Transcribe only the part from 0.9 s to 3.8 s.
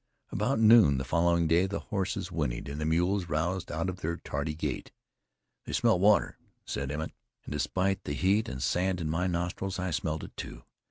the following day, the horses whinnied, and the mules roused